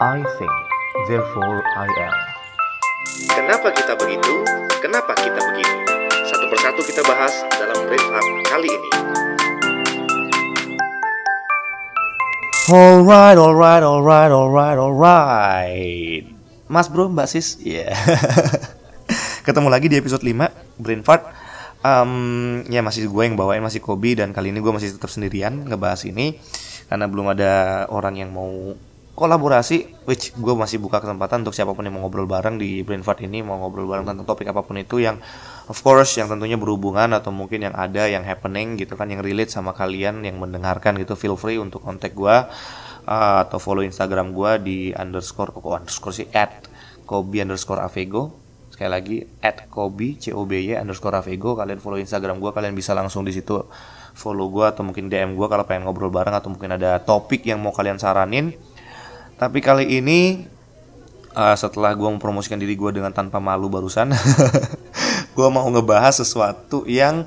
[0.00, 0.56] I think,
[1.12, 2.16] therefore I am.
[3.36, 4.32] Kenapa kita begitu?
[4.80, 5.76] Kenapa kita begini?
[6.24, 8.90] Satu persatu kita bahas dalam Brain Hub kali ini.
[12.72, 16.24] Alright, alright, alright, alright, alright.
[16.64, 17.92] Mas bro, mbak sis, ya.
[17.92, 17.92] Yeah.
[19.44, 21.28] Ketemu lagi di episode 5 Brain Fart.
[21.84, 25.68] Um, ya masih gue yang bawain masih Kobi dan kali ini gue masih tetap sendirian
[25.68, 26.40] ngebahas ini
[26.88, 28.48] karena belum ada orang yang mau
[29.14, 33.04] kolaborasi which gue masih buka kesempatan untuk siapa pun yang mau ngobrol bareng di Brain
[33.04, 35.20] Fart ini mau ngobrol bareng tentang topik apa pun itu yang
[35.68, 39.52] of course yang tentunya berhubungan atau mungkin yang ada yang happening gitu kan yang relate
[39.52, 42.36] sama kalian yang mendengarkan gitu feel free untuk kontak gue
[43.06, 46.26] uh, atau follow Instagram gue di underscore kok underscore sih?
[46.34, 46.70] At
[47.08, 48.36] kobi underscore avego.
[48.70, 51.58] Sekali lagi at kobi c o b y underscore avego.
[51.58, 53.58] Kalian follow Instagram gue kalian bisa langsung di situ
[54.14, 57.62] follow gue atau mungkin DM gue kalau pengen ngobrol bareng atau mungkin ada topik yang
[57.62, 58.52] mau kalian saranin
[59.40, 60.44] tapi kali ini
[61.32, 64.12] uh, setelah gue mempromosikan diri gue dengan tanpa malu barusan
[65.36, 67.24] gue mau ngebahas sesuatu yang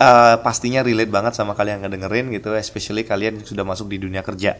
[0.00, 4.00] uh, pastinya relate banget sama kalian yang ngedengerin gitu especially kalian yang sudah masuk di
[4.00, 4.56] dunia kerja.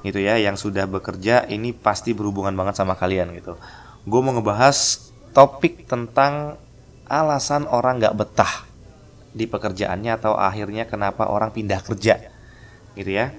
[0.00, 3.60] Gitu ya yang sudah bekerja ini pasti berhubungan banget sama kalian gitu.
[4.08, 6.56] Gue mau ngebahas topik tentang
[7.04, 8.64] alasan orang nggak betah
[9.30, 12.16] di pekerjaannya atau akhirnya kenapa orang pindah kerja.
[12.96, 13.30] Gitu ya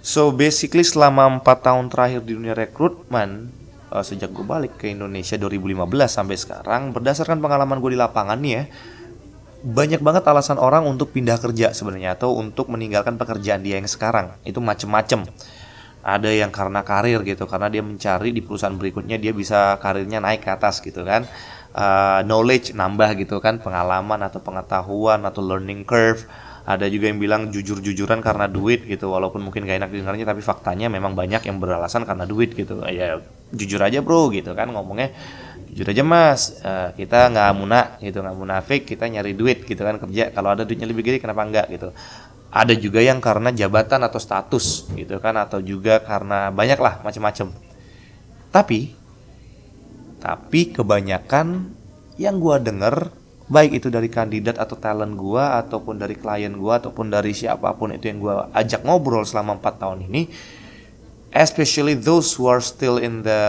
[0.00, 3.50] so basically selama 4 tahun terakhir di dunia rekrutmen
[3.90, 8.52] uh, sejak gue balik ke Indonesia 2015 sampai sekarang berdasarkan pengalaman gue di lapangan nih
[8.52, 8.64] ya
[9.58, 14.38] banyak banget alasan orang untuk pindah kerja sebenarnya atau untuk meninggalkan pekerjaan dia yang sekarang.
[14.46, 15.26] Itu macem-macem.
[15.98, 20.46] Ada yang karena karir gitu karena dia mencari di perusahaan berikutnya dia bisa karirnya naik
[20.46, 21.26] ke atas gitu kan.
[21.74, 26.24] Uh, knowledge nambah gitu kan pengalaman atau pengetahuan atau learning curve
[26.68, 30.92] ada juga yang bilang jujur-jujuran karena duit gitu walaupun mungkin gak enak dengarnya tapi faktanya
[30.92, 32.84] memang banyak yang beralasan karena duit gitu.
[32.84, 35.16] Ya jujur aja bro gitu kan ngomongnya
[35.72, 39.96] jujur aja mas uh, kita nggak munak gitu nggak munafik kita nyari duit gitu kan
[39.96, 40.28] kerja.
[40.28, 41.88] Kalau ada duitnya lebih gede kenapa enggak gitu.
[42.52, 47.68] Ada juga yang karena jabatan atau status gitu kan atau juga karena banyak lah macam-macam
[48.48, 48.96] tapi
[50.18, 51.70] tapi kebanyakan
[52.18, 53.12] yang gua denger
[53.48, 57.96] baik itu dari kandidat atau talent gua ataupun dari klien gua ataupun dari siapa pun
[57.96, 60.22] itu yang gua ajak ngobrol selama 4 tahun ini
[61.32, 63.42] especially those who are still in the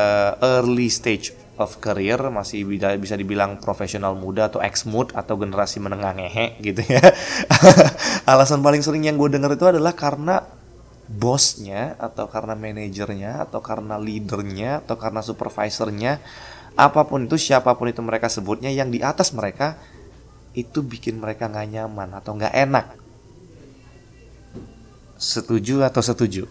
[0.43, 2.63] early stage of career masih
[2.95, 7.03] bisa dibilang profesional muda atau ex mood atau generasi menengah ngehe gitu ya.
[8.31, 10.39] Alasan paling sering yang gue denger itu adalah karena
[11.11, 16.23] bosnya atau karena manajernya atau karena leadernya atau karena supervisornya
[16.75, 19.80] apa pun itu siapa pun itu mereka sebutnya yang di atas mereka
[20.57, 22.85] itu bikin mereka nggak nyaman atau nggak enak.
[25.19, 26.44] Setuju atau setuju?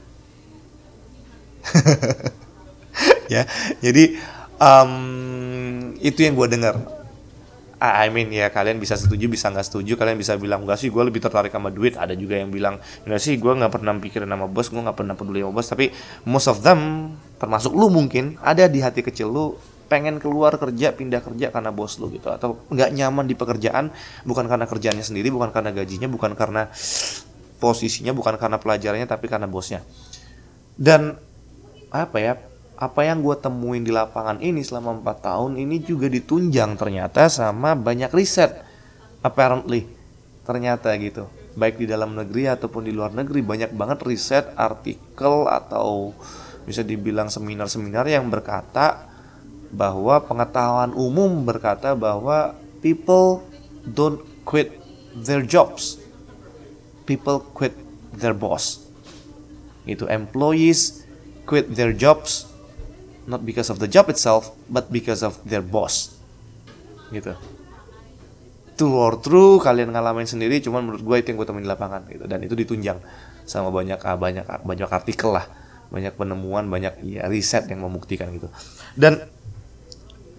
[3.34, 3.44] ya,
[3.84, 4.16] jadi
[4.60, 4.92] um,
[5.98, 6.76] itu yang gue dengar
[7.78, 10.98] I mean ya kalian bisa setuju bisa nggak setuju kalian bisa bilang enggak sih gue
[10.98, 14.50] lebih tertarik sama duit ada juga yang bilang enggak sih gue nggak pernah pikirin nama
[14.50, 15.94] bos gue nggak pernah peduli sama bos tapi
[16.26, 19.46] most of them termasuk lu mungkin ada di hati kecil lu
[19.88, 22.28] pengen keluar kerja pindah kerja karena bos lu gitu.
[22.28, 23.90] Atau nggak nyaman di pekerjaan
[24.28, 26.68] bukan karena kerjaannya sendiri bukan karena gajinya bukan karena
[27.58, 29.82] posisinya bukan karena pelajarannya tapi karena bosnya.
[30.78, 31.16] Dan
[31.88, 32.36] apa ya
[32.78, 37.74] apa yang gue temuin di lapangan ini selama 4 tahun ini juga ditunjang ternyata sama
[37.74, 38.54] banyak riset
[39.24, 39.88] apparently.
[40.46, 41.26] Ternyata gitu.
[41.58, 46.14] Baik di dalam negeri ataupun di luar negeri banyak banget riset artikel atau
[46.62, 49.07] bisa dibilang seminar-seminar yang berkata
[49.68, 53.44] bahwa pengetahuan umum berkata bahwa people
[53.84, 54.72] don't quit
[55.12, 56.00] their jobs.
[57.04, 57.72] People quit
[58.12, 58.84] their boss.
[59.88, 61.04] Itu employees
[61.48, 62.44] quit their jobs
[63.28, 66.16] not because of the job itself but because of their boss.
[67.12, 67.32] Gitu.
[68.78, 72.02] True or true kalian ngalamin sendiri cuman menurut gue itu yang gue temuin di lapangan
[72.08, 72.24] gitu.
[72.24, 73.00] Dan itu ditunjang
[73.48, 75.48] sama banyak ah, banyak ah, banyak artikel lah.
[75.88, 78.52] Banyak penemuan banyak ya riset yang membuktikan gitu.
[78.92, 79.24] Dan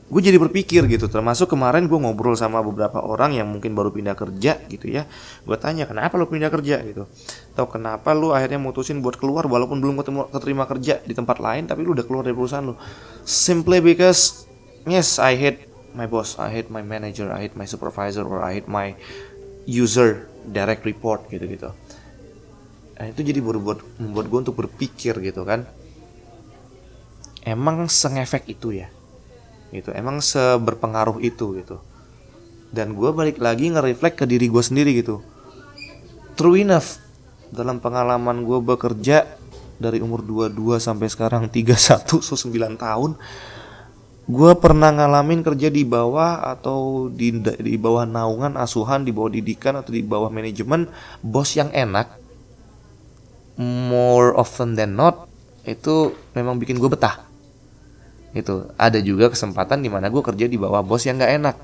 [0.10, 4.18] gue jadi berpikir gitu termasuk kemarin gue ngobrol sama beberapa orang yang mungkin baru pindah
[4.18, 5.06] kerja gitu ya.
[5.46, 6.82] Gue tanya kenapa lo pindah kerja?
[6.82, 7.06] Gitu.
[7.54, 11.70] Atau kenapa lo akhirnya mutusin buat keluar walaupun belum ketemu keterima kerja di tempat lain
[11.70, 12.82] tapi lo udah keluar dari perusahaan lo
[13.22, 14.50] simply because
[14.90, 18.58] yes I hate my boss I hate my manager I hate my supervisor or I
[18.58, 18.98] hate my
[19.70, 21.70] user direct report gitu gitu
[22.98, 23.62] nah, itu jadi buat
[24.02, 25.70] membuat gue untuk berpikir gitu kan.
[27.46, 28.90] Emang sengefek itu ya
[29.74, 29.90] gitu.
[29.94, 31.78] Emang seberpengaruh itu gitu.
[32.70, 35.26] Dan gue balik lagi nge-reflect ke diri gue sendiri gitu.
[36.38, 37.02] True enough
[37.50, 39.26] dalam pengalaman gue bekerja
[39.80, 43.16] dari umur 22 sampai sekarang 31 so 9 tahun
[44.30, 49.82] gue pernah ngalamin kerja di bawah atau di di bawah naungan asuhan di bawah didikan
[49.82, 50.86] atau di bawah manajemen
[51.26, 52.14] bos yang enak
[53.58, 55.26] more often than not
[55.66, 57.26] itu memang bikin gue betah
[58.34, 61.56] itu ada juga kesempatan di mana gue kerja di bawah bos yang nggak enak.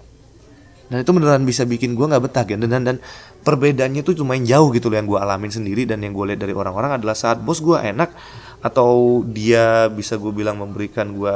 [0.85, 2.97] Dan itu beneran bisa bikin gue nggak betah kan dan, dan
[3.41, 6.53] perbedaannya tuh lumayan jauh gitu loh yang gue alamin sendiri dan yang gue lihat dari
[6.53, 8.13] orang-orang adalah saat bos gue enak
[8.61, 11.33] atau dia bisa gue bilang memberikan gue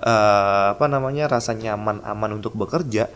[0.00, 3.08] uh, apa namanya rasa nyaman aman untuk bekerja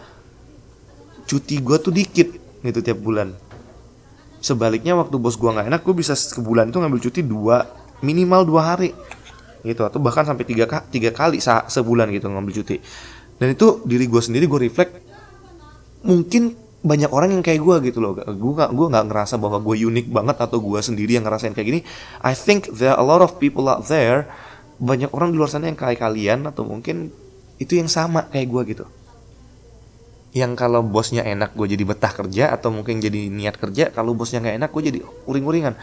[1.24, 2.28] cuti gue tuh dikit
[2.60, 3.32] gitu tiap bulan.
[4.44, 7.64] Sebaliknya waktu bos gue nggak enak gue bisa sebulan itu ngambil cuti dua
[8.04, 8.92] minimal dua hari
[9.64, 12.76] gitu atau bahkan sampai tiga, tiga kali sebulan gitu ngambil cuti.
[13.40, 14.92] Dan itu diri gue sendiri gue reflect
[16.04, 18.12] mungkin banyak orang yang kayak gue gitu loh.
[18.14, 21.68] Gue gak gue nggak ngerasa bahwa gue unik banget atau gue sendiri yang ngerasain kayak
[21.72, 21.80] gini.
[22.20, 24.28] I think there are a lot of people out there
[24.76, 27.08] banyak orang di luar sana yang kayak kalian atau mungkin
[27.56, 28.84] itu yang sama kayak gue gitu.
[30.34, 34.44] Yang kalau bosnya enak gue jadi betah kerja atau mungkin jadi niat kerja kalau bosnya
[34.44, 35.74] nggak enak gue jadi uring-uringan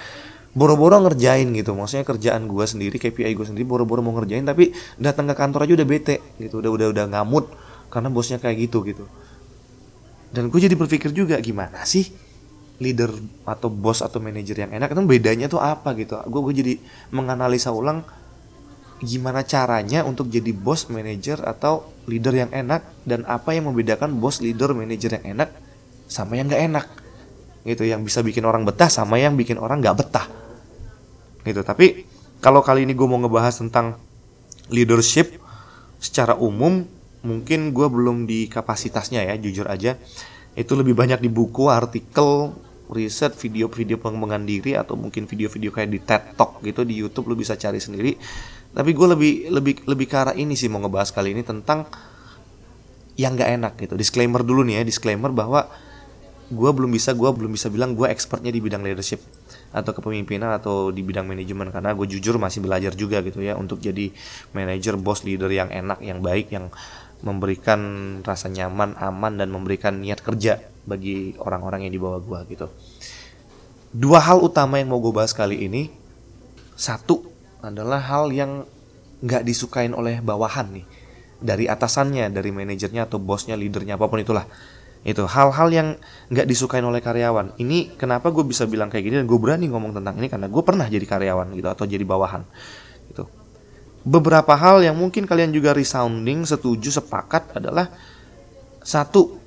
[0.52, 1.72] boro-boro ngerjain gitu.
[1.76, 5.74] Maksudnya kerjaan gue sendiri KPI gue sendiri boro-boro mau ngerjain tapi datang ke kantor aja
[5.80, 7.46] udah bete gitu udah udah udah ngamut
[7.92, 9.06] karena bosnya kayak gitu gitu.
[10.32, 12.08] Dan gue jadi berpikir juga gimana sih
[12.82, 13.12] leader
[13.46, 16.20] atau bos atau manajer yang enak itu bedanya tuh apa gitu?
[16.28, 16.74] Gue gue jadi
[17.12, 18.04] menganalisa ulang
[19.02, 24.46] gimana caranya untuk jadi bos, manajer atau leader yang enak dan apa yang membedakan bos,
[24.46, 25.50] leader, manajer yang enak
[26.06, 26.86] sama yang gak enak
[27.64, 30.26] gitu yang bisa bikin orang betah sama yang bikin orang gak betah
[31.46, 31.62] gitu.
[31.62, 32.06] Tapi
[32.42, 33.98] kalau kali ini gue mau ngebahas tentang
[34.72, 35.38] leadership
[36.02, 36.88] secara umum
[37.22, 39.98] mungkin gue belum di kapasitasnya ya jujur aja.
[40.58, 42.52] Itu lebih banyak di buku artikel
[42.92, 47.40] riset video-video pengembangan diri atau mungkin video-video kayak di TED Talk gitu di YouTube lu
[47.40, 48.20] bisa cari sendiri.
[48.72, 51.88] Tapi gue lebih lebih lebih ke arah ini sih mau ngebahas kali ini tentang
[53.16, 53.94] yang gak enak gitu.
[53.96, 55.72] Disclaimer dulu nih ya disclaimer bahwa
[56.52, 59.24] gue belum bisa gue belum bisa bilang gue expertnya di bidang leadership
[59.72, 61.72] atau kepemimpinan atau di bidang manajemen.
[61.72, 64.12] Karena gue jujur masih belajar juga gitu ya untuk jadi
[64.52, 66.70] manajer bos leader yang enak yang baik yang
[67.22, 67.80] memberikan
[68.26, 72.68] rasa nyaman aman dan memberikan niat kerja bagi orang-orang yang di bawah gue gitu.
[73.92, 75.92] Dua hal utama yang mau gue bahas kali ini.
[76.74, 77.30] Satu
[77.62, 78.66] adalah hal yang
[79.22, 80.86] nggak disukain oleh bawahan nih.
[81.42, 84.46] Dari atasannya dari manajernya atau bosnya leadernya apa pun itulah
[85.02, 85.88] itu hal-hal yang
[86.30, 87.58] nggak disukain oleh karyawan.
[87.58, 90.30] Ini kenapa gue bisa bilang kayak gini dan gue berani ngomong tentang ini?
[90.30, 92.46] Karena gue pernah jadi karyawan gitu atau jadi bawahan
[93.10, 93.26] itu
[94.02, 97.90] beberapa hal yang mungkin kalian juga resounding setuju sepakat adalah
[98.82, 99.38] satu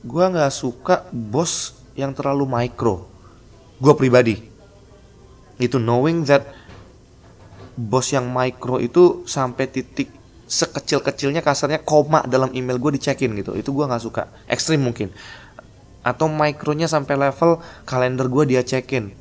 [0.00, 3.04] gue nggak suka bos yang terlalu micro.
[3.80, 4.36] Gue pribadi.
[5.60, 6.48] Itu knowing that
[7.76, 10.19] bos yang micro itu sampai titik
[10.50, 13.54] sekecil-kecilnya kasarnya koma dalam email gue dicekin gitu.
[13.54, 14.26] Itu gue nggak suka.
[14.50, 15.14] Ekstrim mungkin.
[16.02, 19.14] Atau mikronya sampai level kalender gue dia cekin.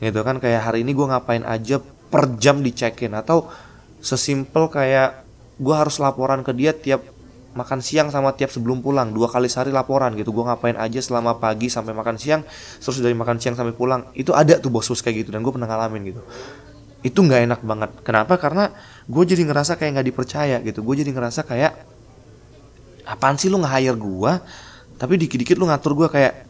[0.00, 1.76] Gitu kan kayak hari ini gue ngapain aja
[2.08, 3.12] per jam dicekin.
[3.12, 3.52] Atau
[4.00, 5.28] sesimpel kayak
[5.60, 7.04] gue harus laporan ke dia tiap
[7.52, 9.12] makan siang sama tiap sebelum pulang.
[9.12, 10.32] Dua kali sehari laporan gitu.
[10.32, 12.40] Gue ngapain aja selama pagi sampai makan siang
[12.80, 14.08] terus dari makan siang sampai pulang.
[14.16, 16.24] Itu ada tuh bos-bos kayak gitu dan gue pernah ngalamin gitu
[17.02, 17.90] itu nggak enak banget.
[18.06, 18.38] Kenapa?
[18.38, 18.70] Karena
[19.06, 20.80] gue jadi ngerasa kayak nggak dipercaya gitu.
[20.86, 21.74] Gue jadi ngerasa kayak
[23.02, 24.32] apaan sih lu nge-hire gue
[24.94, 26.46] tapi dikit-dikit lu ngatur gue kayak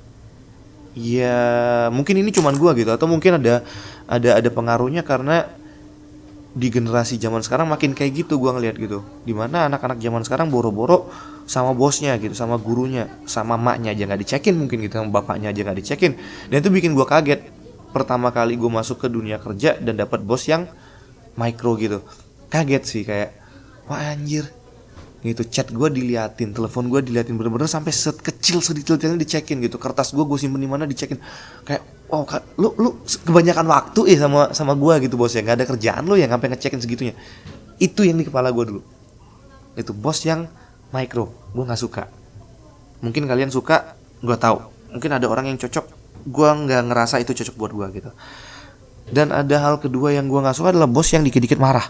[0.92, 2.90] ya mungkin ini cuman gue gitu.
[2.92, 3.64] Atau mungkin ada
[4.04, 5.48] ada ada pengaruhnya karena
[6.52, 9.00] di generasi zaman sekarang makin kayak gitu gue ngeliat gitu.
[9.24, 11.08] Di mana anak-anak zaman sekarang boro-boro
[11.48, 15.60] sama bosnya gitu sama gurunya sama maknya aja nggak dicekin mungkin gitu sama bapaknya aja
[15.66, 16.14] nggak dicekin
[16.48, 17.40] dan itu bikin gue kaget
[17.92, 20.66] pertama kali gue masuk ke dunia kerja dan dapat bos yang
[21.36, 22.00] micro gitu.
[22.48, 23.36] Kaget sih kayak
[23.86, 24.48] wah anjir.
[25.22, 29.78] Gitu chat gue diliatin telepon gue diliatin bener-bener sampai set kecil sedetail-detailnya dicekin gitu.
[29.78, 31.20] Kertas gue gue simpen di mana dicekin.
[31.62, 32.26] Kayak oh
[32.58, 35.46] lu lu kebanyakan waktu ya sama sama gue gitu bos ya.
[35.46, 37.14] Nggak ada kerjaan lu yang sampai ngecekin segitunya.
[37.78, 38.82] Itu yang di kepala gue dulu.
[39.78, 40.50] Itu bos yang
[40.90, 42.10] micro gue nggak suka.
[43.04, 44.58] Mungkin kalian suka gue tahu.
[44.92, 48.10] Mungkin ada orang yang cocok gue nggak ngerasa itu cocok buat gue gitu.
[49.12, 51.84] Dan ada hal kedua yang gue nggak suka adalah bos yang dikit-dikit marah.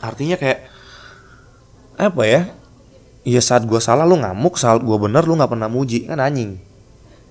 [0.00, 0.66] Artinya kayak
[2.00, 2.40] apa ya
[3.28, 6.58] ya saat gue salah lu ngamuk saat gue bener lu nggak pernah muji kan anjing.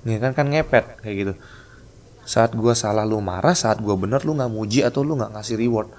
[0.08, 1.34] Nih kan kan ngepet kayak gitu.
[2.24, 5.58] Saat gue salah lu marah saat gue bener lu nggak muji atau lu nggak ngasih
[5.60, 5.90] reward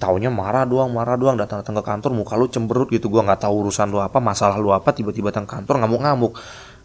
[0.00, 3.44] taunya marah doang marah doang datang datang ke kantor muka lu cemberut gitu gue nggak
[3.44, 6.32] tahu urusan lu apa masalah lu apa tiba-tiba datang kantor ngamuk ngamuk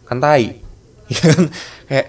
[0.04, 0.44] kan tai.
[0.44, 0.65] ya kan
[1.88, 2.06] kayak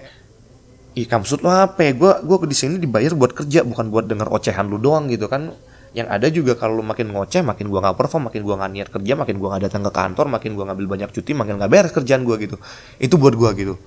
[0.98, 1.92] Ih maksud lo apa ya?
[1.94, 5.54] Gue gua di sini dibayar buat kerja bukan buat denger ocehan lu doang gitu kan.
[5.94, 8.88] Yang ada juga kalau lu makin ngoceh, makin gua nggak perform, makin gua nggak niat
[8.90, 11.92] kerja, makin gua nggak datang ke kantor, makin gua ngambil banyak cuti, makin nggak beres
[11.94, 12.58] kerjaan gua gitu.
[12.98, 13.78] Itu buat gua gitu.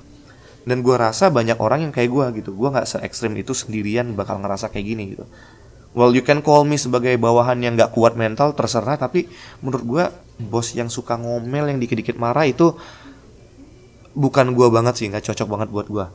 [0.63, 2.56] Dan gua rasa banyak orang yang kayak gua gitu.
[2.56, 5.27] Gua nggak se ekstrim itu sendirian bakal ngerasa kayak gini gitu.
[5.91, 9.27] Well you can call me sebagai bawahan yang nggak kuat mental terserah tapi
[9.60, 10.06] menurut gua
[10.39, 12.72] bos yang suka ngomel yang dikit-dikit marah itu
[14.13, 16.06] bukan gua banget sih nggak cocok banget buat gua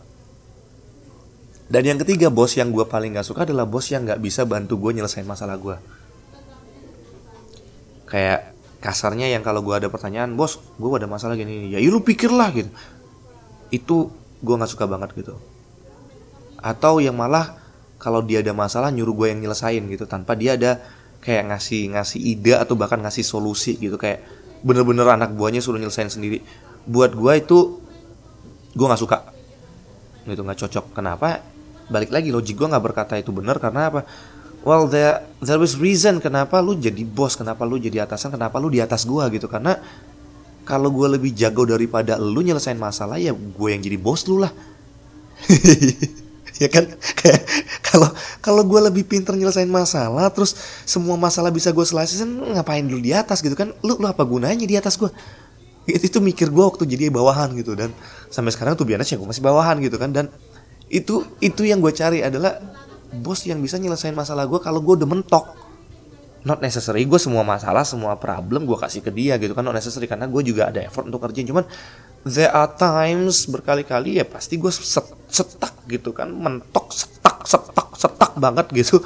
[1.67, 4.79] dan yang ketiga bos yang gue paling gak suka adalah bos yang gak bisa bantu
[4.79, 5.75] gue nyelesain masalah gue.
[8.07, 12.55] Kayak kasarnya yang kalau gue ada pertanyaan, bos, gue ada masalah gini, ya lu pikirlah
[12.55, 12.71] gitu.
[13.75, 15.35] Itu gue gak suka banget gitu.
[16.63, 17.59] Atau yang malah
[17.99, 20.79] kalau dia ada masalah nyuruh gue yang nyelesain gitu tanpa dia ada
[21.19, 24.23] kayak ngasih ngasih ide atau bahkan ngasih solusi gitu kayak
[24.63, 26.47] bener-bener anak buahnya suruh nyelesain sendiri.
[26.87, 27.59] Buat gue itu
[28.77, 29.19] gue nggak suka.
[30.29, 30.85] Gitu nggak cocok.
[30.93, 31.57] Kenapa?
[31.87, 34.03] balik lagi logik gue nggak berkata itu benar karena apa?
[34.67, 38.67] Well there there was reason kenapa lu jadi bos kenapa lu jadi atasan kenapa lu
[38.67, 39.47] di atas gue gitu.
[39.47, 39.79] Karena
[40.67, 44.53] kalau gue lebih jago daripada lu nyelesain masalah ya gue yang jadi bos lu lah.
[46.57, 46.89] Ya kan?
[47.85, 48.09] Kalau
[48.41, 50.57] kalau gue lebih pinter nyelesain masalah terus
[50.89, 53.77] semua masalah bisa gue selesaiin ngapain dulu di atas gitu kan?
[53.85, 55.13] Lu lu apa gunanya di atas gue
[55.87, 57.95] itu, itu mikir gue waktu jadi bawahan gitu dan
[58.29, 60.27] sampai sekarang tuh biasanya gue masih bawahan gitu kan dan
[60.91, 62.59] itu itu yang gue cari adalah
[63.23, 65.47] bos yang bisa nyelesain masalah gue kalau gue udah mentok.
[66.47, 70.07] Not necessary gue semua masalah semua problem gue kasih ke dia gitu kan not necessary
[70.07, 71.47] karena gue juga ada effort untuk kerjain.
[71.47, 71.67] Cuman
[72.23, 78.33] there are times berkali-kali ya pasti gue set, setak gitu kan mentok setak setak setak
[78.39, 79.03] banget gitu.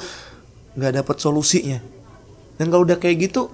[0.76, 1.80] Nggak dapet solusinya.
[2.60, 3.48] Dan kalau udah kayak gitu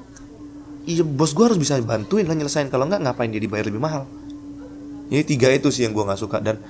[0.87, 2.71] iya bos gue harus bisa bantuin lah nyelesain.
[2.71, 4.07] Kalau nggak ngapain dia dibayar lebih mahal?
[5.11, 6.39] Ini tiga itu sih yang gue nggak suka.
[6.39, 6.63] Dan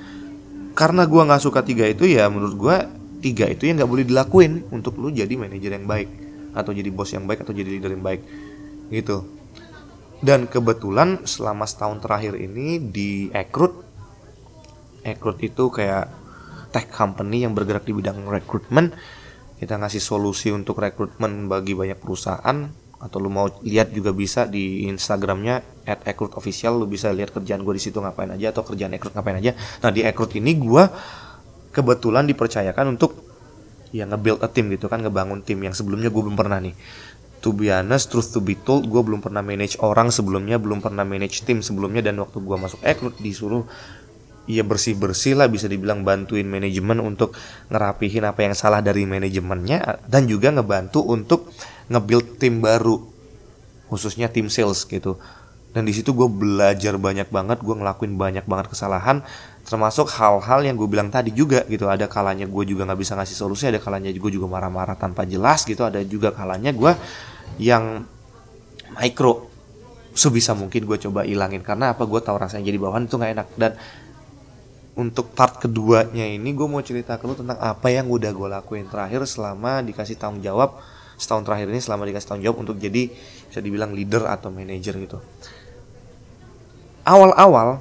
[0.72, 2.76] karena gue nggak suka tiga itu ya menurut gue
[3.20, 6.08] tiga itu yang nggak boleh dilakuin untuk lu jadi manajer yang baik
[6.56, 8.20] atau jadi bos yang baik atau jadi leader yang baik.
[8.88, 9.22] Gitu.
[10.24, 13.84] Dan kebetulan selama setahun terakhir ini di Ekrut
[15.04, 16.08] Ekrut itu kayak
[16.72, 18.90] tech company yang bergerak di bidang rekrutmen
[19.56, 24.88] kita ngasih solusi untuk rekrutmen bagi banyak perusahaan atau lu mau lihat juga bisa di
[24.88, 28.96] Instagramnya at Ekrut Official lu bisa lihat kerjaan gue di situ ngapain aja atau kerjaan
[28.96, 29.52] Ekrut ngapain aja.
[29.84, 30.84] Nah di Ekrut ini gue
[31.76, 33.20] kebetulan dipercayakan untuk
[33.92, 36.72] ya nge-build a team gitu kan ngebangun tim yang sebelumnya gue belum pernah nih.
[37.44, 41.06] To be honest, truth to be told, gue belum pernah manage orang sebelumnya, belum pernah
[41.06, 43.68] manage tim sebelumnya, dan waktu gue masuk Ekrut disuruh
[44.46, 47.34] ya bersih-bersih lah bisa dibilang bantuin manajemen untuk
[47.68, 51.50] ngerapihin apa yang salah dari manajemennya dan juga ngebantu untuk
[51.86, 53.02] nge-build tim baru
[53.86, 55.18] khususnya tim sales gitu.
[55.70, 59.20] Dan di situ gue belajar banyak banget gue ngelakuin banyak banget kesalahan
[59.66, 61.90] termasuk hal-hal yang gue bilang tadi juga gitu.
[61.90, 65.68] Ada kalanya gue juga nggak bisa ngasih solusi ada kalanya gue juga marah-marah tanpa jelas
[65.68, 65.84] gitu.
[65.84, 66.92] Ada juga kalanya gue
[67.60, 68.08] yang
[68.96, 69.52] micro
[70.16, 71.60] sebisa mungkin gue coba ilangin.
[71.60, 72.08] Karena apa?
[72.08, 73.48] Gue tahu rasanya jadi bawahan itu nggak enak.
[73.60, 73.72] Dan
[74.96, 78.88] untuk part keduanya ini gue mau cerita ke lu tentang apa yang udah gue lakuin
[78.88, 80.80] terakhir selama dikasih tanggung jawab
[81.16, 83.08] setahun terakhir ini selama dikasih tanggung jawab untuk jadi
[83.48, 85.18] bisa dibilang leader atau manager gitu.
[87.08, 87.80] Awal-awal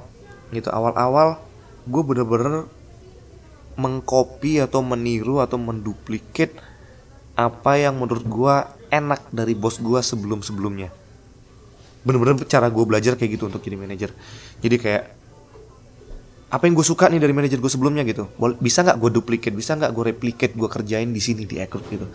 [0.54, 1.42] gitu awal-awal
[1.84, 2.64] gue bener-bener
[3.76, 6.54] mengcopy atau meniru atau menduplikat
[7.36, 8.54] apa yang menurut gue
[8.88, 10.88] enak dari bos gue sebelum-sebelumnya.
[12.06, 14.10] Bener-bener cara gue belajar kayak gitu untuk jadi manajer
[14.64, 15.04] jadi kayak
[16.46, 18.30] apa yang gue suka nih dari manajer gue sebelumnya gitu.
[18.62, 22.06] Bisa nggak gue duplikat bisa nggak gue replicate gue kerjain di sini di Ekrut gitu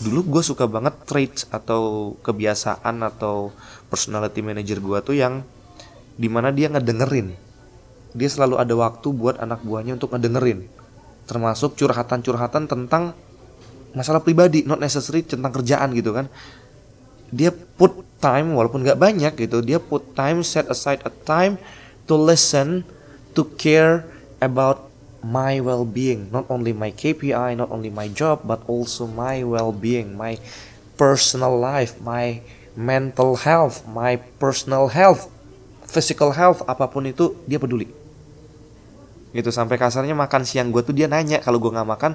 [0.00, 3.52] dulu gue suka banget traits atau kebiasaan atau
[3.92, 5.44] personality manager gue tuh yang
[6.16, 7.36] di mana dia ngedengerin.
[8.12, 10.68] Dia selalu ada waktu buat anak buahnya untuk ngedengerin.
[11.24, 13.16] Termasuk curhatan-curhatan tentang
[13.92, 16.28] masalah pribadi not necessary tentang kerjaan gitu kan.
[17.32, 21.58] Dia put time walaupun nggak banyak gitu dia put time set aside a time
[22.06, 22.86] to listen
[23.34, 24.06] to care
[24.38, 24.91] about
[25.22, 30.36] my well-being not only my KPI not only my job but also my well-being my
[30.98, 32.42] personal life my
[32.74, 35.30] mental health my personal health
[35.92, 37.92] physical health apa pun itu dia peduli.
[39.36, 42.12] Gitu sampai kasarnya makan siang gue tuh dia nanya kalau gue nggak makan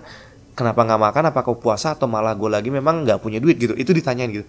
[0.57, 1.23] kenapa nggak makan?
[1.29, 3.61] Apa kau puasa atau malah gue lagi memang nggak punya duit?
[3.61, 4.45] Gitu itu ditanyain gitu.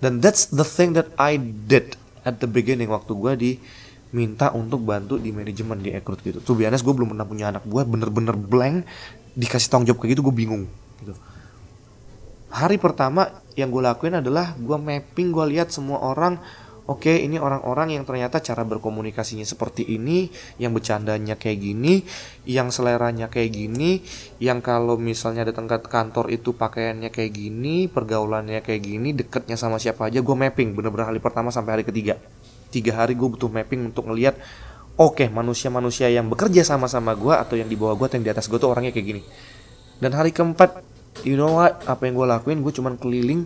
[0.00, 3.50] Dan that's the thing that I did at the beginning waktu gue di
[4.12, 6.38] minta untuk bantu di manajemen di Ekrut gitu.
[6.44, 8.84] Tuh biasanya gue belum pernah punya anak gue bener-bener blank
[9.32, 10.64] dikasih tanggung jawab kayak gitu gue bingung
[11.00, 11.16] gitu.
[12.52, 16.36] Hari pertama yang gue lakuin adalah gue mapping gue lihat semua orang
[16.84, 20.28] oke ini orang-orang yang ternyata cara berkomunikasinya seperti ini,
[20.60, 22.04] yang bercandanya kayak gini,
[22.44, 24.02] yang seleranya kayak gini,
[24.42, 29.78] yang kalau misalnya datang ke kantor itu pakaiannya kayak gini, pergaulannya kayak gini, deketnya sama
[29.78, 32.18] siapa aja, gue mapping bener-bener hari pertama sampai hari ketiga.
[32.72, 34.40] Tiga hari gue butuh mapping untuk ngeliat,
[34.96, 38.48] oke manusia-manusia yang bekerja sama-sama gue atau yang di bawah gue atau yang di atas
[38.48, 39.22] gue tuh orangnya kayak gini.
[40.00, 40.80] Dan hari keempat,
[41.22, 43.44] you know what, apa yang gue lakuin, gue cuman keliling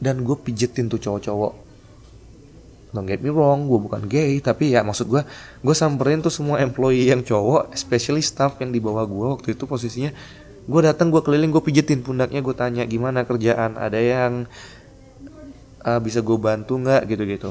[0.00, 1.52] dan gue pijetin tuh cowok-cowok.
[2.90, 5.22] Don't get me wrong gue bukan gay tapi ya maksud gue
[5.62, 9.62] gue samperin tuh semua employee yang cowok especially staff yang di bawah gue waktu itu
[9.68, 10.10] posisinya.
[10.66, 14.50] Gue datang gue keliling gue pijetin pundaknya gue tanya gimana kerjaan ada yang
[15.84, 17.02] uh, bisa gue bantu nggak?
[17.08, 17.50] gitu gitu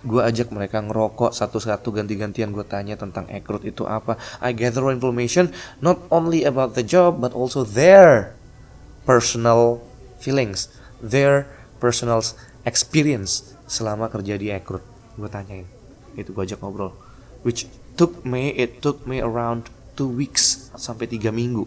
[0.00, 2.56] gue ajak mereka ngerokok satu-satu ganti-gantian.
[2.56, 4.16] Gue tanya tentang ekrut itu apa.
[4.40, 5.52] I gather information
[5.84, 8.32] not only about the job but also their
[9.04, 9.84] personal
[10.16, 11.48] feelings their
[11.80, 12.20] personal
[12.68, 14.84] experience selama kerja di Ekrut.
[15.16, 15.66] Gue tanyain.
[16.14, 16.92] Itu gue ajak ngobrol.
[17.40, 17.64] Which
[17.96, 21.64] took me it took me around two weeks sampai tiga minggu.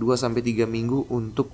[0.00, 1.52] Dua sampai tiga minggu untuk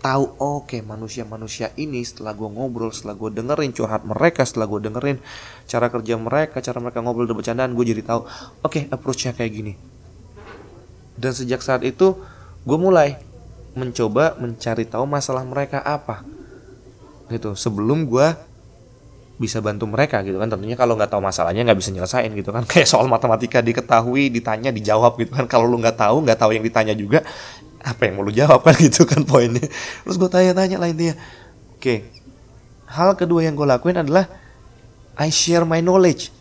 [0.00, 4.80] tahu oke okay, manusia-manusia ini setelah gue ngobrol setelah gue dengerin curhat mereka setelah gue
[4.88, 5.20] dengerin
[5.68, 9.52] cara kerja mereka cara mereka ngobrol dan bercandaan gue jadi tahu oke okay, approachnya kayak
[9.52, 9.72] gini.
[11.20, 12.16] Dan sejak saat itu
[12.64, 13.20] gue mulai
[13.76, 16.24] mencoba mencari tahu masalah mereka apa.
[17.28, 18.32] Gitu sebelum gue
[19.36, 20.48] bisa bantu mereka gitu kan.
[20.48, 22.64] Tentunya kalau nggak tahu masalahnya nggak bisa nyelesain gitu kan.
[22.70, 25.44] Kayak soal matematika diketahui ditanya dijawab gitu kan.
[25.44, 27.20] Kalau lu nggak tahu nggak tahu yang ditanya juga
[27.80, 29.66] apa yang mau lu jawab kan gitu kan poinnya.
[30.04, 31.16] Terus gue tanya-tanya lah intinya.
[31.76, 32.20] Oke
[32.90, 34.26] hal kedua yang gue lakuin adalah
[35.14, 36.34] I share my knowledge.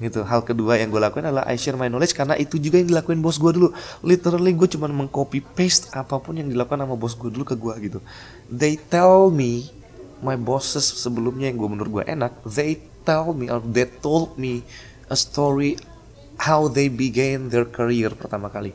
[0.00, 2.88] Gitu hal kedua yang gue lakuin adalah I share my knowledge karena itu juga yang
[2.88, 3.68] dilakuin bos gue dulu.
[4.00, 7.74] Literally gue cuma mengcopy paste apa pun yang dilakukan sama bos gue dulu ke gue
[7.92, 7.98] gitu.
[8.48, 9.68] They tell me
[10.24, 14.64] my bosses sebelumnya yang gue menurut gue enak they tell me or they told me
[15.12, 15.76] a story
[16.40, 18.72] how they began their career pertama kali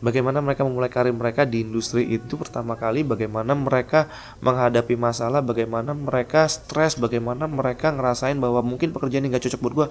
[0.00, 4.08] bagaimana mereka memulai karir mereka di industri itu pertama kali, bagaimana mereka
[4.44, 9.74] menghadapi masalah, bagaimana mereka stres, bagaimana mereka ngerasain bahwa mungkin pekerjaan ini gak cocok buat
[9.74, 9.86] gue.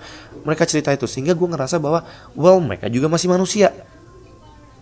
[0.46, 2.06] Mereka cerita itu sehingga gue ngerasa bahwa,
[2.38, 3.74] well mereka juga masih manusia.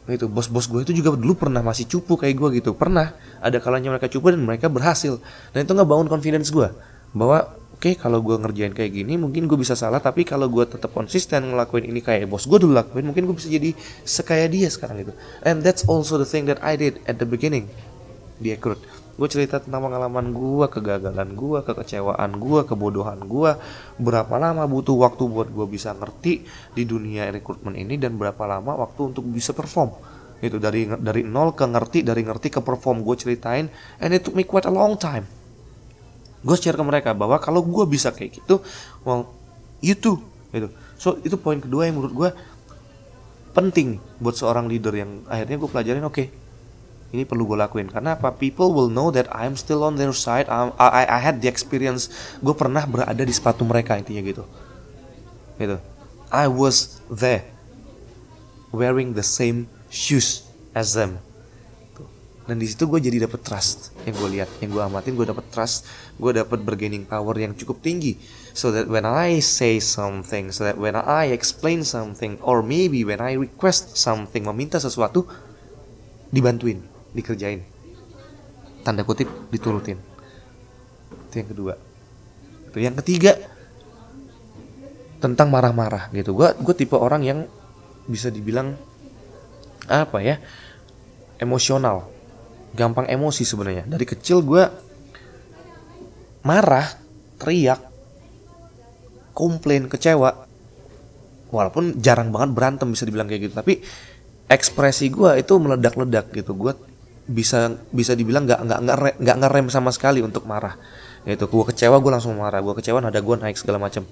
[0.03, 3.95] Itu bos-bos gue itu juga dulu pernah masih cupu kayak gue gitu, pernah ada kalanya
[3.95, 5.23] mereka cupu dan mereka berhasil.
[5.55, 6.67] Dan itu nggak bangun confidence gue
[7.15, 10.95] bahwa okay, kalau gue ngerjain kayak gini mungkin gue bisa salah tapi kalau gue tetap
[10.95, 13.75] konsisten ngelakuin ini kayak bos gue dulu lakuin mungkin gue bisa jadi
[14.07, 15.13] sekaya dia sekarang gitu.
[15.43, 17.67] And that's also the thing that I did at the beginning.
[18.39, 18.79] Di Ekrut.
[19.19, 23.51] Gue cerita tentang pengalaman gue kegagalan gue kekecewaan gue kebodohan gue
[23.99, 28.79] berapa lama butuh waktu buat gue bisa ngerti di dunia rekrutmen ini dan berapa lama
[28.79, 29.91] waktu untuk bisa perform.
[30.39, 33.67] Itu dari dari nol ke ngerti dari ngerti ke perform gue ceritain
[33.99, 35.42] and it took me quite a long time
[36.43, 38.59] gue share ke mereka bahwa kalau gue bisa kayak gitu
[39.07, 39.31] well
[39.79, 40.19] you too
[40.53, 40.69] gitu.
[40.99, 42.29] So itu poin kedua yang menurut gue
[43.57, 46.27] penting buat seorang leader yang akhirnya gue pelajarin oke okay,
[47.13, 47.89] ini perlu gue lakuin.
[47.89, 48.33] Karena apa?
[48.33, 50.49] People will know that I'm still on their side.
[50.49, 52.09] I'm, I, I had the experience
[52.41, 54.43] gue pernah berada di sepatu mereka intinya gitu.
[55.57, 55.77] Gitu.
[56.33, 57.45] I was there
[58.73, 61.21] wearing the same shoes as them
[62.43, 65.47] dan di situ gue jadi dapet trust yang gue lihat yang gue amatin gue dapet
[65.47, 65.87] trust
[66.19, 68.19] gue dapet bargaining power yang cukup tinggi.
[68.51, 73.23] So that when I say something so that when I explain something or maybe when
[73.23, 75.23] I request something meminta sesuatu
[76.35, 76.83] dibantuin
[77.15, 77.63] dikerjain.
[78.83, 79.95] Tanda kutip diturutin.
[81.31, 81.73] Itu yang kedua.
[82.67, 83.39] Itu yang ketiga.
[85.23, 86.35] Tentang marah-marah gitu.
[86.35, 87.39] Gue gue tipe orang yang
[88.03, 88.75] bisa dibilang
[89.87, 90.43] apa ya
[91.39, 92.12] emosional
[92.73, 93.85] gampang emosi sebenarnya.
[93.85, 94.63] Dari kecil gue
[96.43, 96.97] marah,
[97.39, 97.79] teriak,
[99.31, 100.45] komplain, kecewa.
[101.53, 103.73] Walaupun jarang banget berantem bisa dibilang kayak gitu, tapi
[104.49, 106.57] ekspresi gue itu meledak-ledak gitu.
[106.57, 106.73] Gue
[107.23, 110.75] bisa bisa dibilang nggak nggak nggak ngerem sama sekali untuk marah.
[111.23, 112.59] Itu gue kecewa gue langsung marah.
[112.59, 114.03] Gue kecewa nada gue naik segala macam.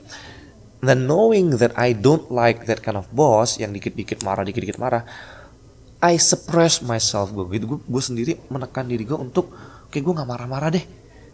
[0.82, 5.06] Then knowing that I don't like that kind of boss yang dikit-dikit marah, dikit-dikit marah,
[6.02, 7.30] I suppress myself.
[7.30, 9.54] Gue gitu gue, gue sendiri menekan diri gue untuk
[9.86, 10.82] oke gue nggak marah-marah deh.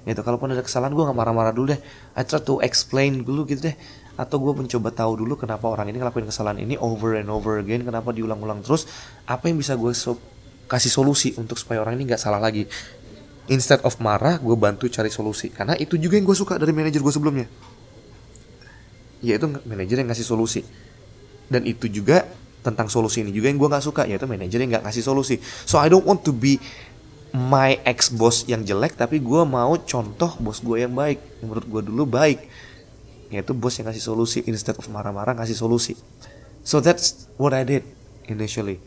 [0.03, 1.79] Gitu kalaupun ada kesalahan gue nggak marah-marah dulu deh.
[2.15, 3.75] I try to explain dulu gitu deh.
[4.19, 7.87] Atau gue mencoba tahu dulu kenapa orang ini ngelakuin kesalahan ini over and over again
[7.87, 8.83] kenapa diulang-ulang terus.
[9.23, 10.19] Apa yang bisa gue so
[10.67, 12.67] kasih solusi untuk supaya orang ini nggak salah lagi?
[13.47, 15.47] Instead of marah gue bantu cari solusi.
[15.47, 17.47] Karena itu juga yang gue suka dari manajer gue sebelumnya.
[19.23, 20.67] Yaitu manajer yang ngasih solusi.
[21.47, 22.27] Dan itu juga
[22.65, 23.31] tentang solusi ini.
[23.31, 25.35] Juga yang gue nggak suka yaitu manajer yang nggak ngasih solusi.
[25.63, 26.59] So I don't want to be
[27.35, 31.81] my ex boss yang jelek tapi gue mau contoh bos gue yang baik menurut gue
[31.87, 32.43] dulu baik.
[33.31, 35.95] Yaitu bos yang ngasih solusi instead of marah-marah ngasih solusi.
[36.63, 37.87] So that's what I did
[38.27, 38.79] initially.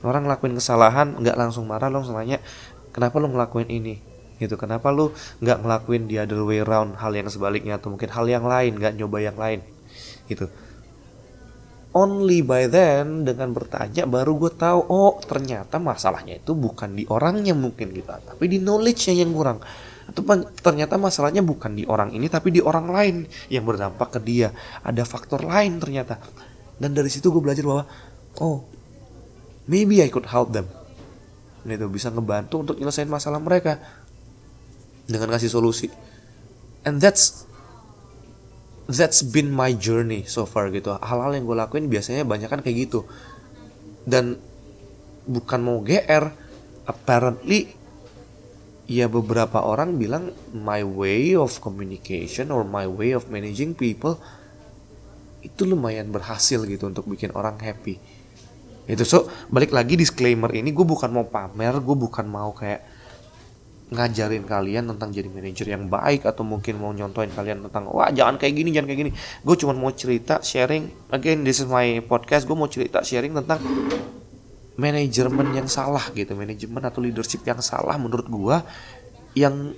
[0.00, 2.40] Orang ngelakuin kesalahan nggak langsung marah langsung nanya
[2.94, 4.00] kenapa lo ngelakuin ini?
[4.40, 5.12] Gitu kenapa lu
[5.44, 8.96] nggak ngelakuin the other way around hal yang sebaliknya atau mungkin hal yang lain nggak
[8.96, 9.60] nyoba yang lain?
[10.30, 10.48] Gitu
[11.90, 17.50] only by then dengan bertanya baru gue tahu oh ternyata masalahnya itu bukan di orangnya
[17.54, 19.58] mungkin gitu tapi di knowledge-nya yang kurang.
[20.10, 20.26] Atau
[20.58, 24.50] ternyata masalahnya bukan di orang ini tapi di orang lain yang berdampak ke dia.
[24.82, 26.18] Ada faktor lain ternyata.
[26.78, 27.86] Dan dari situ gue belajar bahwa
[28.42, 28.66] oh
[29.70, 30.66] maybe I could help them.
[31.62, 33.78] Dan itu bisa ngebantu untuk nyelesain masalah mereka
[35.06, 35.86] dengan ngasih solusi.
[36.82, 37.49] And that's
[38.90, 40.94] that's been my journey so far gitu.
[40.98, 43.06] Hal-hal yang gue lakuin biasanya banyak kan kayak gitu.
[44.04, 44.36] Dan
[45.24, 46.32] bukan mau gr
[46.88, 47.70] apparently
[48.90, 54.18] ya beberapa orang bilang my way of communication or my way of managing people
[55.40, 58.02] itu lumayan berhasil gitu untuk bikin orang happy.
[58.90, 62.82] Itu so balik lagi disclaimer ini gue bukan mau pamer gue bukan mau kayak
[63.90, 68.38] ngajarin kalian tentang jadi manajer yang baik atau mungkin mau nyontoin kalian tentang wah jangan
[68.38, 69.12] kayak gini jangan kayak gini.
[69.42, 73.58] Gue cuma mau cerita sharing again this is my podcast gue mau cerita sharing tentang
[74.78, 78.56] manajemen yang salah gitu manajemen atau leadership yang salah menurut gue
[79.34, 79.74] yang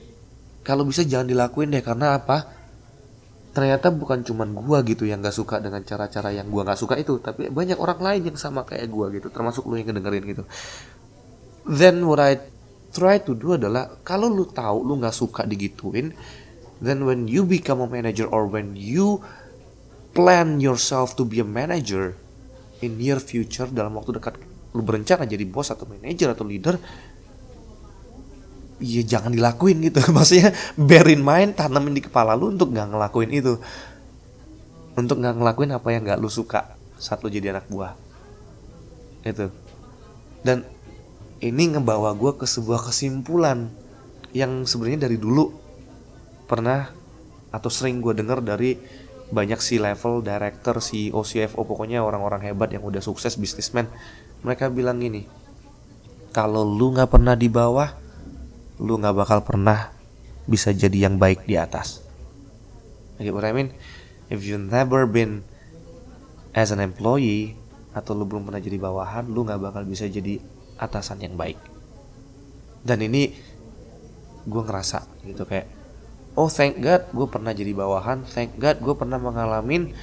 [0.62, 2.62] kalau bisa jangan dilakuin deh karena apa?
[3.52, 7.20] Ternyata bukan cuman gue gitu yang gak suka dengan cara-cara yang gue gak suka itu
[7.20, 10.44] tapi banyak orang lain yang sama kayak gue gitu termasuk lu yang kedengerin gitu.
[11.68, 12.51] Then what I
[12.92, 16.12] try to do adalah kalau lu tahu lu nggak suka digituin
[16.78, 19.18] then when you become a manager or when you
[20.12, 22.14] plan yourself to be a manager
[22.84, 24.36] in near future dalam waktu dekat
[24.72, 26.76] lu berencana jadi bos atau manager atau leader
[28.82, 30.02] ya jangan dilakuin gitu.
[30.16, 33.54] Maksudnya bear in mind tanamin di kepala lu untuk nggak ngelakuin itu.
[34.98, 37.94] Untuk nggak ngelakuin apa yang nggak lu suka saat lu jadi anak buah.
[39.22, 39.48] Itu.
[40.42, 40.66] Dan
[41.42, 43.66] ini ngebawa gue ke sebuah kesimpulan
[44.30, 45.50] yang sebenarnya dari dulu
[46.46, 46.86] pernah
[47.50, 48.78] atau sering gue dengar dari
[49.32, 53.90] banyak si level director, CEO, CFO pokoknya orang-orang hebat yang udah sukses bisnismen.
[54.46, 55.26] Mereka bilang gini
[56.30, 57.90] kalau lu nggak pernah di bawah
[58.78, 59.90] lu nggak bakal pernah
[60.46, 62.06] bisa jadi yang baik di atas.
[63.18, 63.74] Gitu what I mean?
[64.30, 65.42] If you never been
[66.54, 67.58] as an employee
[67.92, 70.40] atau lu belum pernah jadi bawahan lu nggak bakal bisa jadi
[70.82, 71.58] atasan yang baik.
[72.82, 73.30] Dan ini
[74.42, 75.70] gue ngerasa gitu kayak
[76.34, 79.94] oh thank God gue pernah jadi bawahan thank God gue pernah mengalami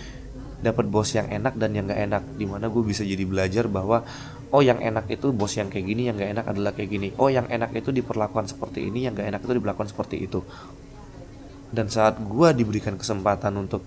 [0.59, 2.23] dapat bos yang enak dan yang gak enak.
[2.35, 4.03] Di mana gue bisa jadi belajar bahwa
[4.51, 7.07] oh yang enak itu bos yang kayak gini yang gak enak adalah kayak gini.
[7.15, 10.43] Oh yang enak itu diperlakukan seperti ini yang gak enak itu diperlakukan seperti itu.
[11.69, 13.85] Dan saat gue diberikan kesempatan untuk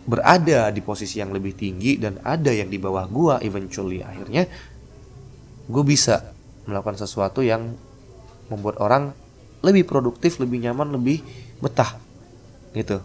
[0.00, 4.48] berada di posisi yang lebih tinggi dan ada yang di bawah gue eventually akhirnya
[5.70, 6.34] gue bisa
[6.66, 7.78] melakukan sesuatu yang
[8.50, 9.14] membuat orang
[9.62, 11.22] lebih produktif, lebih nyaman, lebih
[11.62, 11.96] betah
[12.74, 12.98] gitu.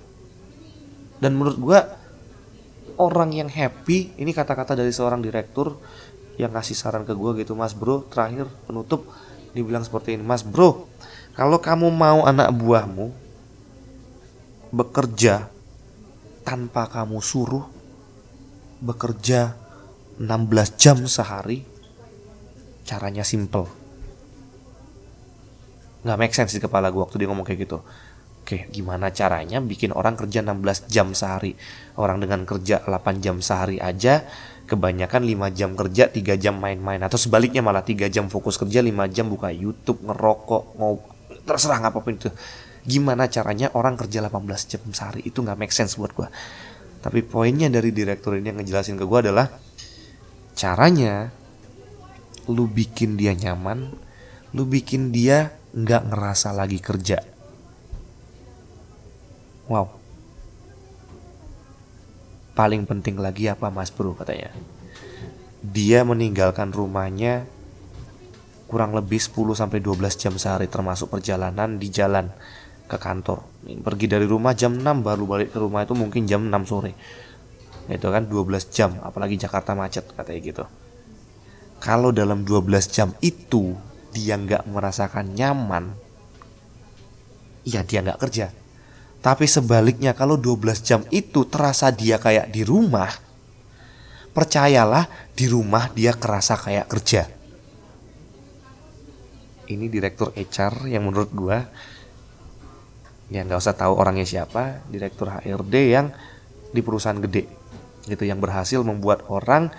[1.22, 1.80] Dan menurut gue
[2.98, 5.78] orang yang happy ini kata-kata dari seorang direktur
[6.36, 8.08] yang ngasih saran ke gue gitu, Mas Bro.
[8.12, 9.08] Terakhir penutup
[9.56, 10.90] dibilang seperti ini, Mas Bro.
[11.36, 13.12] Kalau kamu mau anak buahmu
[14.72, 15.48] bekerja
[16.44, 17.68] tanpa kamu suruh
[18.84, 19.56] bekerja
[20.20, 21.75] 16 jam sehari
[22.86, 23.68] caranya simple
[26.06, 27.82] nggak make sense di kepala gue waktu dia ngomong kayak gitu
[28.46, 31.58] Oke, gimana caranya bikin orang kerja 16 jam sehari?
[31.98, 34.22] Orang dengan kerja 8 jam sehari aja,
[34.70, 37.02] kebanyakan 5 jam kerja, 3 jam main-main.
[37.02, 41.02] Atau sebaliknya malah 3 jam fokus kerja, 5 jam buka YouTube, ngerokok, ngob
[41.42, 42.30] terserah apa pun itu.
[42.86, 45.26] Gimana caranya orang kerja 18 jam sehari?
[45.26, 46.30] Itu nggak make sense buat gue.
[47.02, 49.50] Tapi poinnya dari direktur ini yang ngejelasin ke gue adalah,
[50.54, 51.34] caranya
[52.46, 53.94] lu bikin dia nyaman,
[54.54, 57.20] lu bikin dia nggak ngerasa lagi kerja.
[59.66, 59.90] Wow.
[62.56, 64.54] Paling penting lagi apa mas bro katanya.
[65.66, 67.50] Dia meninggalkan rumahnya
[68.70, 72.30] kurang lebih 10 sampai 12 jam sehari termasuk perjalanan di jalan
[72.86, 73.44] ke kantor.
[73.66, 76.94] Pergi dari rumah jam 6 baru balik ke rumah itu mungkin jam 6 sore.
[77.90, 80.66] Itu kan 12 jam apalagi Jakarta macet katanya gitu
[81.80, 83.76] kalau dalam 12 jam itu
[84.16, 85.92] dia nggak merasakan nyaman,
[87.68, 88.52] ya dia nggak kerja.
[89.20, 93.10] Tapi sebaliknya kalau 12 jam itu terasa dia kayak di rumah,
[94.32, 97.36] percayalah di rumah dia kerasa kayak kerja.
[99.70, 101.58] ini direktur HR yang menurut gue
[103.34, 106.14] ya nggak usah tahu orangnya siapa direktur HRD yang
[106.70, 107.50] di perusahaan gede
[108.06, 109.74] gitu yang berhasil membuat orang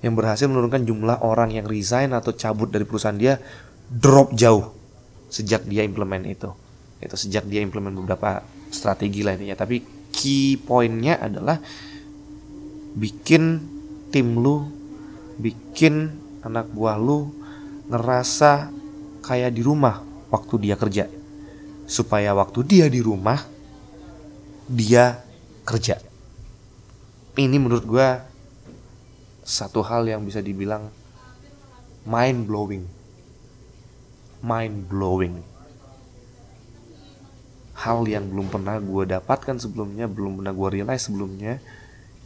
[0.00, 3.36] yang berhasil menurunkan jumlah orang yang resign atau cabut dari perusahaan dia
[3.88, 4.72] drop jauh
[5.28, 6.50] sejak dia implement itu.
[7.00, 11.60] Itu sejak dia implement beberapa strategi lainnya tapi key pointnya adalah
[12.96, 13.62] bikin
[14.10, 14.66] tim lu
[15.38, 16.10] bikin
[16.42, 17.30] anak buah lu
[17.88, 18.72] ngerasa
[19.24, 20.00] kayak di rumah
[20.32, 21.04] waktu dia kerja.
[21.90, 23.42] Supaya waktu dia di rumah
[24.70, 25.18] dia
[25.66, 25.98] kerja.
[27.34, 28.29] Ini menurut gue
[29.50, 30.86] satu hal yang bisa dibilang
[32.06, 32.86] mind blowing.
[34.46, 35.42] Mind blowing.
[37.82, 41.58] Hal yang belum pernah gue dapatkan sebelumnya, belum pernah gue realize sebelumnya,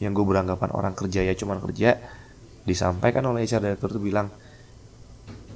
[0.04, 1.96] yang gue beranggapan orang kerja ya cuman kerja,
[2.68, 4.28] disampaikan oleh HR director itu bilang,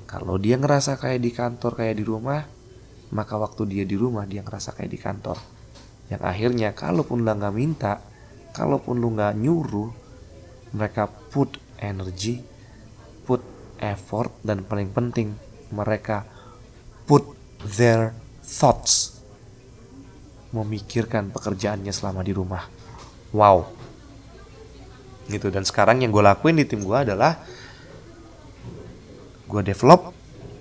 [0.08, 2.48] kalau dia ngerasa kayak di kantor kayak di rumah,
[3.12, 5.36] maka waktu dia di rumah dia ngerasa kayak di kantor.
[6.08, 8.00] Yang akhirnya kalaupun lu nggak minta,
[8.56, 10.07] kalaupun lu nggak nyuruh,
[10.74, 12.42] mereka put energy,
[13.24, 13.40] put
[13.78, 15.32] effort dan paling penting
[15.70, 16.26] mereka
[17.04, 17.24] put
[17.76, 19.20] their thoughts
[20.52, 22.64] memikirkan pekerjaannya selama di rumah.
[23.32, 23.68] Wow.
[25.28, 27.36] Gitu dan sekarang yang gue lakuin di tim gue adalah
[29.48, 30.12] gue develop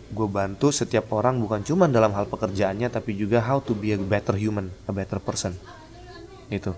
[0.08, 4.00] gue bantu setiap orang bukan cuma dalam hal pekerjaannya tapi juga how to be a
[4.00, 5.56] better human, a better person.
[6.48, 6.76] Itu.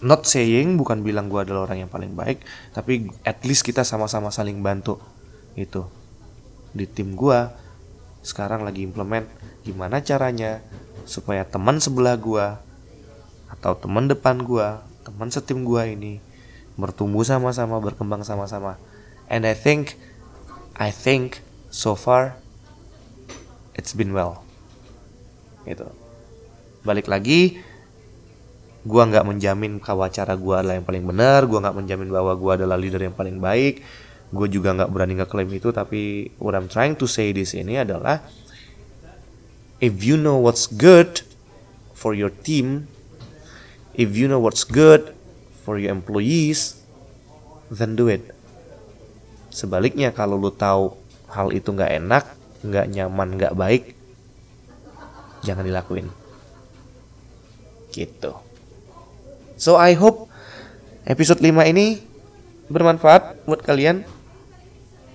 [0.00, 2.40] Not saying bukan bilang gue adalah orang yang paling baik,
[2.72, 4.96] tapi at least kita sama-sama saling bantu.
[5.54, 5.88] Itu.
[6.72, 7.38] Di tim gue
[8.20, 9.28] sekarang lagi implement
[9.64, 10.60] gimana caranya
[11.08, 12.46] supaya teman sebelah gue
[13.50, 14.68] atau teman depan gue,
[15.04, 16.12] teman setim gue ini
[16.80, 18.80] bertumbuh sama-sama, berkembang sama-sama.
[19.28, 20.00] And I think
[20.80, 22.40] I think so far
[23.76, 24.42] it's been well
[25.64, 25.86] gitu
[26.82, 27.60] balik lagi
[28.86, 32.52] gua nggak menjamin bahwa cara gua adalah yang paling benar gua nggak menjamin bahwa gua
[32.56, 33.84] adalah leader yang paling baik
[34.30, 38.22] gue juga nggak berani ngeklaim itu tapi what I'm trying to say di sini adalah
[39.82, 41.26] if you know what's good
[41.98, 42.86] for your team
[43.98, 45.18] if you know what's good
[45.66, 46.78] for your employees
[47.74, 48.22] then do it
[49.50, 50.94] sebaliknya kalau lu tahu
[51.30, 52.24] hal itu nggak enak,
[52.66, 53.94] nggak nyaman, nggak baik,
[55.46, 56.10] jangan dilakuin.
[57.94, 58.49] Gitu.
[59.60, 60.32] So I hope
[61.04, 62.00] episode 5 ini
[62.72, 64.08] bermanfaat buat kalian.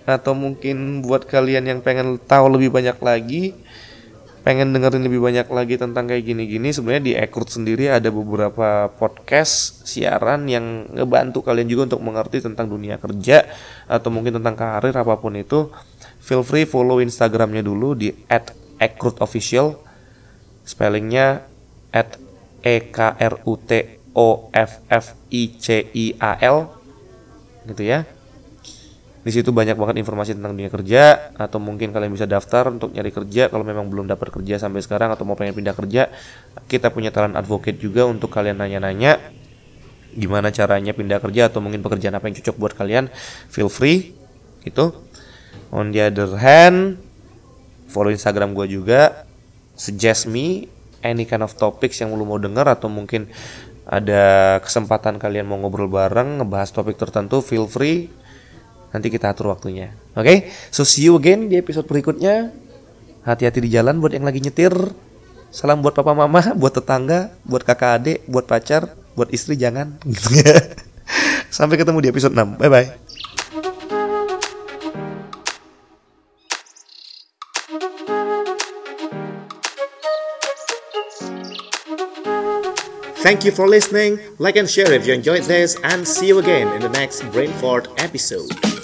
[0.05, 3.57] Atau mungkin buat kalian yang pengen tahu lebih banyak lagi
[4.45, 9.81] pengen dengerin lebih banyak lagi tentang kayak gini-gini sebenarnya di Ekrut sendiri ada beberapa podcast
[9.89, 13.49] siaran yang ngebantu kalian juga untuk mengerti tentang dunia kerja
[13.89, 15.73] atau mungkin tentang karir apa pun itu.
[16.21, 18.13] Feel free follow Instagramnya dulu di
[18.77, 19.81] @ekrutofficial
[20.61, 21.41] spellingnya
[21.89, 22.21] at
[22.61, 26.71] e k r u t o f f i c i a l
[27.67, 28.07] gitu ya
[29.25, 33.09] di situ banyak banget informasi tentang dunia kerja atau mungkin kalian bisa daftar untuk nyari
[33.09, 36.13] kerja kalau memang belum dapat kerja sampai sekarang atau mau pengen pindah kerja.
[36.69, 39.17] Kita punya talent advocate juga untuk kalian nanya-nanya
[40.13, 43.09] gimana caranya pindah kerja atau mungkin pekerjaan apa yang cocok buat kalian.
[43.49, 44.13] Feel free
[44.61, 44.93] itu.
[45.73, 47.01] On the other hand,
[47.89, 49.25] follow Instagram gue juga.
[49.73, 50.69] Suggest me
[51.01, 53.25] any kind of topics yang lu mau denger atau mungkin
[53.85, 58.09] ada kesempatan kalian mau ngobrol bareng ngebahas topik tertentu feel free
[58.95, 59.91] Nanti kita atur waktunya.
[60.15, 60.37] Oke, okay?
[60.71, 62.55] so see you again di episode berikutnya.
[63.27, 64.71] Hati-hati di jalan buat yang lagi nyetir.
[65.51, 69.99] Salam buat papa mama, buat tetangga, buat kakak adik, buat pacar, buat istri jangan.
[71.51, 72.55] Sampai ketemu di episode 6.
[72.55, 73.04] Bye bye.
[83.25, 84.19] Thank you for listening.
[84.37, 87.87] Like and share if you enjoyed this, and see you again in the next Brainfort
[87.97, 88.74] episode.